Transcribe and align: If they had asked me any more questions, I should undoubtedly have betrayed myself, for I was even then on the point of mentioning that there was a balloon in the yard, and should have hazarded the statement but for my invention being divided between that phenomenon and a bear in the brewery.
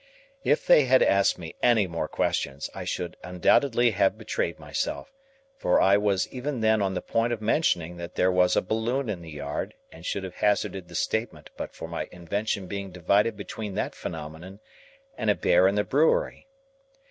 If 0.43 0.65
they 0.65 0.85
had 0.85 1.03
asked 1.03 1.37
me 1.37 1.53
any 1.61 1.85
more 1.85 2.07
questions, 2.07 2.71
I 2.73 2.85
should 2.85 3.17
undoubtedly 3.23 3.91
have 3.91 4.17
betrayed 4.17 4.57
myself, 4.57 5.11
for 5.59 5.79
I 5.79 5.95
was 5.97 6.27
even 6.29 6.61
then 6.61 6.81
on 6.81 6.95
the 6.95 7.03
point 7.03 7.31
of 7.31 7.39
mentioning 7.39 7.97
that 7.97 8.15
there 8.15 8.31
was 8.31 8.55
a 8.55 8.63
balloon 8.63 9.09
in 9.09 9.21
the 9.21 9.29
yard, 9.29 9.75
and 9.91 10.03
should 10.03 10.23
have 10.23 10.37
hazarded 10.37 10.87
the 10.87 10.95
statement 10.95 11.51
but 11.55 11.75
for 11.75 11.87
my 11.87 12.07
invention 12.11 12.65
being 12.65 12.89
divided 12.89 13.37
between 13.37 13.75
that 13.75 13.93
phenomenon 13.93 14.59
and 15.19 15.29
a 15.29 15.35
bear 15.35 15.67
in 15.67 15.75
the 15.75 15.83
brewery. 15.83 16.47